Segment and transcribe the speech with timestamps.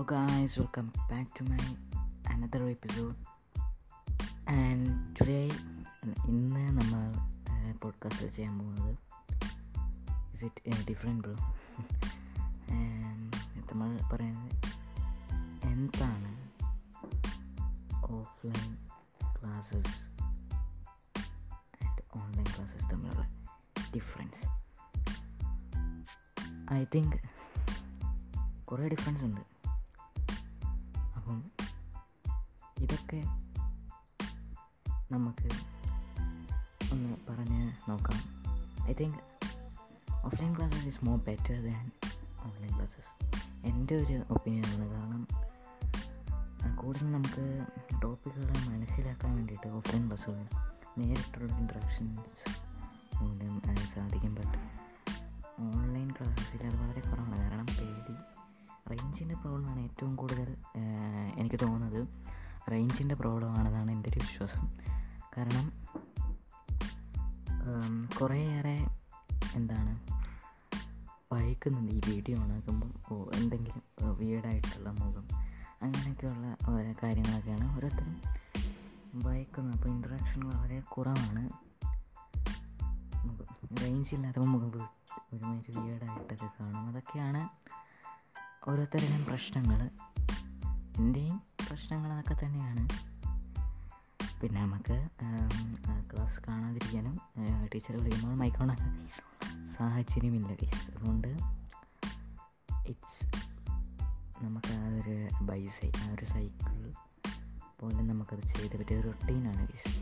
[0.00, 1.64] Hello guys welcome back to my
[2.32, 3.14] another episode
[4.50, 5.46] and today
[6.28, 7.02] ഇന്ന് നമ്മൾ
[7.72, 8.96] podcast ചെയ്യാൻ പോകുന്നത്
[10.34, 11.34] ഇസ് ഇറ്റ് ഡിഫറെന്റ് ബ്രോ
[13.72, 14.56] നമ്മൾ പറയുന്നത്
[15.66, 16.32] എന്താണ്
[17.94, 18.72] offline
[19.40, 19.94] classes
[21.84, 23.30] and online classes തമ്മിലുള്ള
[23.96, 24.46] ഡിഫറൻസ്
[26.72, 27.16] ഐ തിങ്ക്
[28.64, 29.49] കുറേ ഡിഫറൻസ് ഉണ്ട്.
[31.30, 31.50] അപ്പം
[32.78, 33.22] ഇതൊക്കെ
[35.12, 35.50] നമുക്ക്
[36.92, 38.18] ഒന്ന് പറഞ്ഞ് നോക്കാം.
[38.88, 39.18] I think
[40.26, 41.90] offline classes is more better than
[42.44, 44.88] online classes എന്റെ ഒരു ഒപ്പീനിയൻ ആണ്.
[44.88, 45.26] കാരണം
[46.76, 47.66] കൂടുതൽ നമുക്ക്
[48.02, 50.46] ടോപ്പിക്കുകളെ മനസ്സിലാക്കാൻ വേണ്ടിയിട്ട് ഓഫ്ലൈൻ ക്ലാസ്സുകൾ
[50.98, 52.20] നേരിട്ടുള്ള ഇൻട്രാക്ഷൻസ്
[53.16, 54.34] മൂലം സാധിക്കും.
[54.34, 54.58] ബട്ട്
[55.60, 57.40] ഓൺലൈൻ ക്ലാസ്സിൽ അത് വളരെ കുറവാണ്.
[57.40, 58.39] കാരണം പേടി
[58.90, 60.56] റേഞ്ചിന്റെ പ്രോബ്ലമാണ് ഏറ്റവും കൂടുതൽ
[61.36, 62.08] എനിക്ക് തോന്നുന്നത്.
[62.70, 64.72] റേഞ്ചിന്റെ പ്രോബ്ലം ആണെന്നാണ് എന്റെ ഒരു വിശ്വാസം.
[65.36, 65.72] കാരണം
[68.20, 68.86] കുറേയേറെ
[69.54, 69.94] എന്താണ്
[71.32, 73.82] വായിക്കുന്നുണ്ട് ഈ വീഡിയോ ഓണാക്കുമ്പം ഓ എന്തെങ്കിലും
[74.18, 75.28] വീടായിട്ടുള്ള മുഖം.
[75.82, 78.16] അങ്ങനെയൊക്കെയുള്ള ഓരോ കാര്യങ്ങളൊക്കെയാണ് ഓരോരുത്തരും
[79.14, 81.42] വായിക്കുന്നത് അപ്പോൾ ഇൻട്രാക്ഷൻ വളരെ കുറവാണ്
[83.26, 83.76] മുഖം.
[83.82, 84.82] റേഞ്ച് ഇല്ലാത്തപ്പോൾ മുഖം
[85.32, 86.88] ഒരുമാതിരി വീടായിട്ടൊക്കെ കാണും.
[86.88, 87.69] അതൊക്കെയാണ്
[88.68, 89.90] ഓരോരുത്തരുടെയും പ്രശ്നങ്ങൾ
[90.96, 92.88] എന്റെയും പ്രശ്നങ്ങൾ അതൊക്കെ തന്നെയാണ്.
[94.40, 95.08] പിന്നെ നമുക്ക്
[96.12, 97.20] ക്ലാസ് കാണാതിരിക്കാനും
[97.74, 98.74] ടീച്ചർ വിളിക്കുമ്പോൾ മൈക്കോണ
[99.78, 100.54] സാഹചര്യമില്ല.
[100.54, 101.28] കേസ് അതുകൊണ്ട്
[102.88, 103.26] ഇറ്റ്സ്
[104.44, 106.92] നമുക്ക് ആ ഒരു ബൈസൈ ആ ഒരു സൈക്കിൾ
[107.80, 109.94] പോലെ നമുക്കത് ചെയ്ത് പറ്റിയ റൊട്ടീനാണ് കേസ്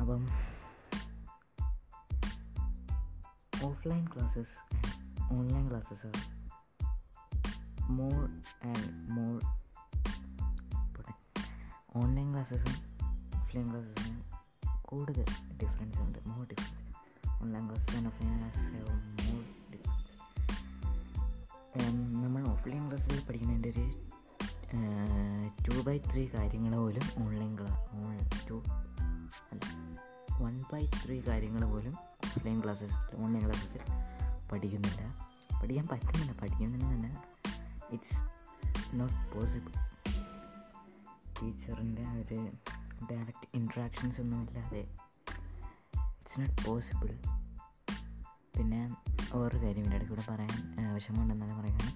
[0.00, 0.28] അപ്പം
[3.64, 4.56] offline classes
[5.32, 6.35] online classes
[7.88, 8.12] more
[8.68, 9.40] and more
[11.96, 12.74] online ക്ലാസ്സസും
[13.42, 14.24] ഓഫ്ലൈൻ ക്ലാസ്സസും
[14.82, 15.24] കൂടുതൽ
[15.62, 16.18] ഡിഫറൻസ് ഉണ്ട്.
[16.26, 20.06] More difference online classes and offline classes more difference
[22.24, 24.06] നമ്മൾ ഓഫ്ലൈൻ ക്ലാസ്സിൽ പഠിക്കുന്നതിന്റെ ഒരു
[25.64, 28.18] ടു ബൈ ത്രീ കാര്യങ്ങൾ പോലും ഓൺലൈൻ ക്ലാസ് ഓൺ
[28.50, 28.62] ടു
[29.52, 29.62] അല്ല
[30.42, 31.92] വൺ ബൈ ത്രീ കാര്യങ്ങൾ പോലും
[32.26, 33.80] ഓഫ്ലൈൻ ക്ലാസ്സസ് ഓൺലൈൻ ക്ലാസ്സസിൽ
[34.52, 35.26] പഠിക്കുന്നില്ല.
[35.62, 36.32] പഠിക്കാൻ പറ്റുന്നില്ല.
[36.32, 37.35] പഠിക്കുന്നതിന് തന്നെ
[37.92, 38.20] ഇറ്റ്സ്
[38.94, 39.72] നോട്ട് പോസിബിൾ
[41.42, 42.50] ടീച്ചറിന്റെ ഒരു
[43.10, 47.18] ഡയറക്റ്റ് ഇൻട്രാക്ഷൻസ് ഒന്നും ഇല്ലാതെ ഇറ്റ്സ് നോട്ട് പോസിബിൾ
[48.58, 48.96] പിന്നെ
[49.34, 51.92] ഓരോ കാര്യം ഇതിന്റെ ഇടയ്ക്ക് കൂടെ പറയാൻ വിഷമമുണ്ടെന്നാണ് പറയുന്നത്.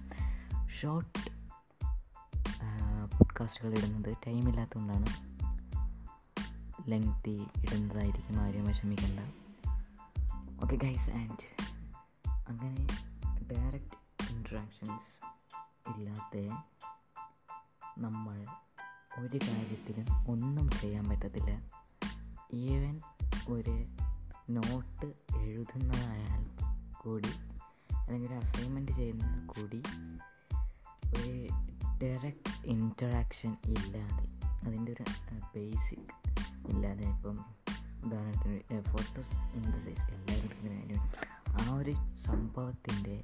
[0.81, 1.31] ഷോർട്ട്
[3.17, 5.05] പോഡ്കാസ്റ്റുകൾ ഇടുന്നത് ടൈമില്ലാത്തതുകൊണ്ടാണ്
[6.89, 9.19] ലെങ്തി ഇടുന്നതായിരിക്കും ആരും വിഷമിക്കേണ്ട.
[10.63, 11.45] ഓക്കെ ഗൈസ് ആൻഡ്
[12.47, 12.87] അങ്ങനെ
[13.51, 13.97] ഡയറക്റ്റ്
[14.31, 15.30] ഇൻട്രാക്ഷൻസ്
[15.97, 16.49] ഇല്ലാത്ത
[17.97, 18.45] നമ്മൾ
[19.19, 21.61] ഒരു കാര്യത്തിലും ഒന്നും ചെയ്യാൻ പറ്റത്തില്ല.
[22.53, 23.01] ഈവൻ
[23.49, 23.85] ഒരു
[24.49, 25.05] നോട്ട്
[25.39, 26.43] എഴുതുന്നതായാൽ
[27.01, 27.31] കൂടി
[27.93, 29.81] അല്ലെങ്കിൽ അസൈൻമെന്റ് ചെയ്യുന്നതിൽ കൂടി
[31.17, 31.47] ഒരു
[32.03, 34.25] ഡയറക്റ്റ് ഇന്ററാക്ഷൻ ഇല്ലാതെ
[34.67, 35.05] അതിന്റെ ഒരു
[35.55, 36.13] ബേസിക്
[36.69, 37.45] ഇല്ലാതെ ഇപ്പം
[38.05, 40.11] ഉദാഹരണത്തിന് ഫോട്ടോസ് ഇൻഡസൈസ്
[40.65, 41.03] കാര്യം
[41.47, 43.23] ആ ഒരു സംഭവത്തിന്റെ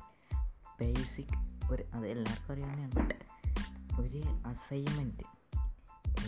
[0.81, 1.37] ബേസിക്
[1.71, 2.95] ഒരു അത് എല്ലാവർക്കും അറിയാവുന്നതാണ്.
[2.95, 5.23] ബട്ട് ഒരു അസൈൻമെന്റ്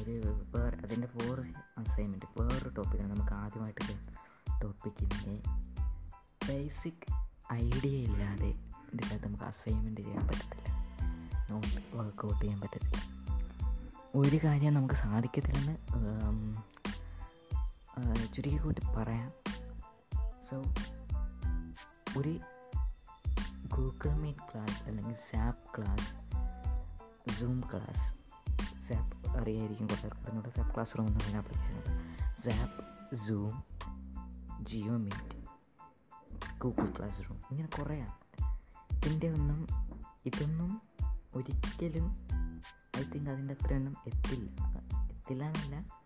[0.01, 0.21] ഒരു
[0.55, 5.41] വേറെ അതിന്റെ വേറെ അസൈൻമെന്റ് വേറൊരു ടോപ്പിക്കാണ് നമുക്ക് ആദ്യമായിട്ട് ടോപ്പിക്കിന്റെ
[6.49, 7.13] ബേസിക്
[7.53, 8.47] ഐഡിയ ഇല്ലാതെ
[8.93, 10.73] ഇതിനകത്ത് നമുക്ക് അസൈൻമെന്റ് ചെയ്യാൻ പറ്റത്തില്ല.
[11.49, 12.97] നോട്ട് വർക്കൗട്ട് ചെയ്യാൻ പറ്റത്തില്ല.
[14.15, 15.77] ഒരു കാര്യം നമുക്ക് സാധിക്കത്തില്ലെന്ന്
[18.35, 19.31] ചുരുക്കി കൂട്ടി പറയാം.
[20.49, 20.63] സോ
[22.17, 22.39] ഒരു
[23.75, 26.29] ഗൂഗിൾ മീറ്റ് ക്ലാസ് അല്ലെങ്കിൽ സാപ്പ് ക്ലാസ്
[27.39, 28.13] സൂം ക്ലാസ്
[28.87, 31.83] സാപ്പ് അറിയായിരിക്കും കുറേ പറഞ്ഞൂടെ സാപ്പ് ക്ലാസ് റൂം എന്ന് പറയുന്ന application
[32.43, 33.63] sap zoom
[34.65, 35.39] Jio meet
[36.57, 36.97] Google
[37.29, 38.13] classroom ഇങ്ങനെ കുറേയാണ്.
[38.91, 39.67] ഇതിന്റെ ഒന്നും
[40.25, 40.81] ഇതൊന്നും
[41.35, 42.27] ഒരിക്കലും
[42.97, 44.51] ഐ തിങ്ക് അതിന്റെ അത്രയൊന്നും എത്തില്ല.
[45.11, 45.99] എത്തില്ല എന്നല്ല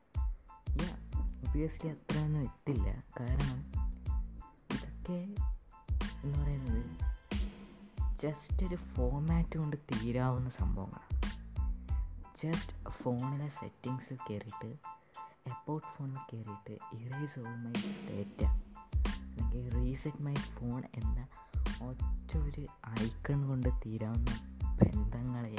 [1.50, 3.04] ഒബിയസ്ലി അത്രയൊന്നും എത്തില്ല.
[3.20, 3.72] കാരണം
[4.74, 5.36] ഇതൊക്കെ
[6.24, 6.83] എന്ന് പറയുന്നത്
[8.24, 11.22] ജസ്റ്റ് ഒരു ഫോമാറ്റ് കൊണ്ട് തീരാവുന്ന സംഭവങ്ങളാണ്
[12.44, 14.78] ജസ്റ്റ് ഫോണിലെ സെറ്റിങ്സിൽ കയറിയിട്ട്
[15.50, 17.74] എപ്പോട്ട് ഫോണിൽ കയറിയിട്ട് ഇറേസ് ഓൾ മൈ
[18.10, 21.28] ഡേറ്റ അല്ലെങ്കിൽ റീസെറ്റ് മൈ ഫോൺ എന്ന
[21.84, 22.68] ഒറ്റ ഒരു
[23.04, 24.32] ഐക്കൺ കൊണ്ട് തീരാവുന്ന
[24.66, 25.56] ബന്ധങ്ങളെ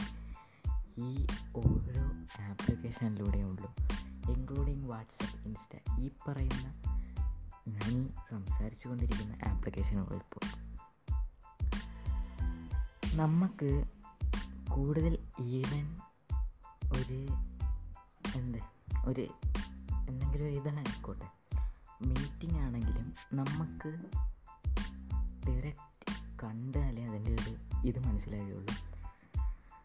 [0.98, 1.26] ഈ
[1.56, 2.04] ഓരോ
[2.50, 3.74] ആപ്ലിക്കേഷനിലൂടെയേ ഉള്ളൂ.
[4.32, 6.82] ഇൻക്ലൂഡിങ് വാട്സപ്പ് ഇൻസ്റ്റ ഈ പറയുന്ന
[7.68, 10.63] ഞാൻ സംസാരിച്ചു കൊണ്ടിരിക്കുന്ന ആപ്ലിക്കേഷനുകൾ ഇപ്പോൾ
[13.14, 13.84] നമുക്ക്
[14.70, 15.98] കൂടുതൽ ഈവൻ
[16.92, 17.26] ഒരു
[18.36, 18.58] എന്ത്
[19.06, 19.28] ഒരു
[20.08, 21.28] എന്തെങ്കിലും ഒരു ഇതായിക്കോട്ടെ
[22.02, 23.88] മീറ്റിംഗ് ആണെങ്കിലും നമുക്ക്
[25.48, 26.12] ഡയറക്റ്റ്
[26.42, 27.56] കണ്ടാലേ അതിന്റെ ഒരു
[27.86, 28.74] ഇത് മനസ്സിലാകുകയുള്ളൂ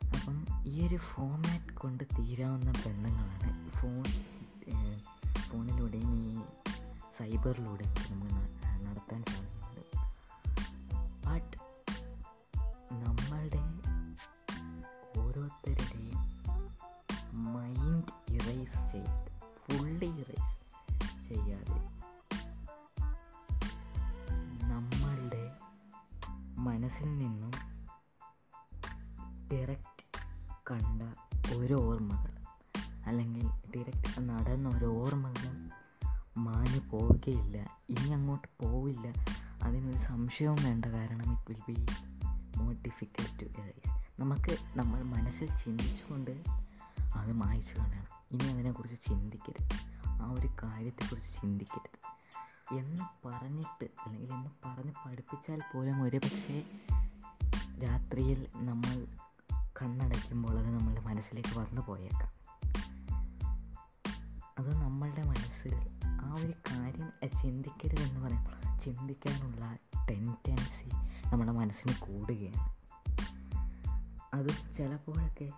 [0.09, 3.69] അപ്പം ഈ ഒരു ഫോമാറ്റ് കൊണ്ട് തീരാവുന്ന ബന്ധങ്ങളാണ്.
[3.69, 4.03] ഫോൺ
[5.39, 6.37] ഫോണിലൂടെയും ഈ
[7.17, 8.18] സൈബറിലൂടെയും
[31.99, 32.43] ഓർമ്മകൾ.
[33.05, 35.71] അല്ലെങ്കിൽ ഡയറക്റ്റ് നടന്ന ഓരോ ഓർമ്മകളും
[36.37, 37.57] മാഞ്ഞു പോവുകയില്ല.
[37.89, 39.13] ഇനി അങ്ങോട്ട് പോവില്ല.
[39.63, 41.85] അതിനൊരു സംശയവും വേണ്ട കാരണം it will be
[42.57, 46.31] more difficult to arise നമുക്ക് നമ്മൾ മനസ്സിൽ ചിന്തിച്ചുകൊണ്ട്
[47.15, 49.69] അത് മായ്ച്ചു കാണണം ഇനി അതിനെക്കുറിച്ച് ചിന്തിക്കരുത്.
[50.07, 51.99] ആ ഒരു കാര്യത്തെക്കുറിച്ച് ചിന്തിക്കരുത്.
[52.79, 56.65] എന്ന് പറഞ്ഞിട്ട് അല്ലെങ്കിൽ എന്ന് പറഞ്ഞ് പഠിപ്പിച്ചാൽ പോലും ഒരുപക്ഷെ
[57.83, 59.07] രാത്രിയിൽ നമ്മൾ
[59.81, 62.39] കണ്ണടയ്ക്കുമ്പോൾ അത് നമ്മളുടെ മനസ്സിലേക്ക് വന്നു പോയേക്കാം.
[64.59, 67.09] അത് നമ്മളുടെ മനസ്സിൽ ആ ഒരു കാര്യം
[67.41, 69.77] ചിന്തിക്കരുത് എന്ന് പറയുമ്പോൾ ചിന്തിക്കാനുള്ള
[70.09, 70.89] ടെൻഡൻസി
[71.33, 72.75] നമ്മുടെ മനസ്സിന് കൂടുകയാണ്.
[74.35, 75.49] അത് ചിലപ്പോഴൊക്കെ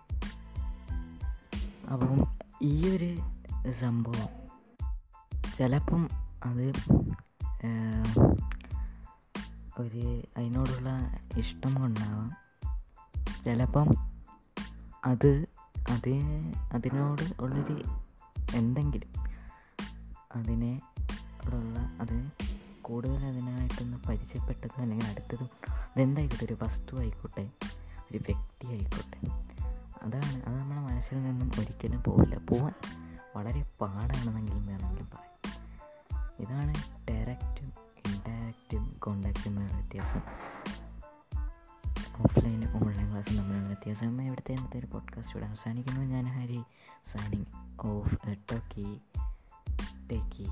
[1.92, 3.18] അപ്പം ഈ ഒരു
[3.72, 4.42] സംഭവം
[5.56, 6.08] ചിലപ്പം
[6.44, 6.72] അത്
[9.78, 12.42] ഒരു അതിനോടുള്ള ഇഷ്ടം കൊണ്ടാവാം.
[13.44, 14.11] ചിലപ്പം
[15.04, 15.46] അത്
[15.90, 17.82] അതേ അതിനോട് ഉള്ളൊരു
[18.54, 19.30] എന്തെങ്കിലും
[20.36, 20.80] അതിനെ
[21.44, 22.30] ഉള്ള അത്
[22.82, 27.50] കൂടുതൽ അതിനായിട്ടൊന്ന് പരിചയപ്പെട്ടതും അല്ലെങ്കിൽ അടുത്തതും അതെന്തായിക്കോട്ടെ ഒരു വസ്തു ആയിക്കോട്ടെ
[28.10, 29.26] ഒരു വ്യക്തി ആയിക്കോട്ടെ.
[30.02, 32.38] അതാണ് അത് നമ്മുടെ മനസ്സിൽ നിന്നും ഒരിക്കലും പോവില്ല.
[32.38, 32.72] പോവാൻ
[33.36, 35.32] വളരെ പാടാണെന്നെങ്കിലും വേണമെങ്കിലും പറയാം.
[36.40, 36.74] ഇതാണ്
[37.10, 37.72] ഡയറക്റ്റും
[38.06, 40.20] ഇൻഡയറക്റ്റും കോണ്ടാക്റ്റും വ്യത്യാസം.
[42.18, 42.72] ഓഫ്ലൈനും
[43.12, 46.00] ക്ലാസ്സും തമ്മിലുള്ള വ്യത്യാസമായി ഇവിടുത്തെ ഇന്നത്തെ ഒരു പോഡ്കാസ്റ്റ് ഇവിടെ അവസാനിക്കുന്നു.
[46.00, 46.62] ഞാൻ Hari
[47.12, 47.44] signing
[47.80, 48.16] off
[48.52, 49.00] talkie
[50.12, 50.46] takie.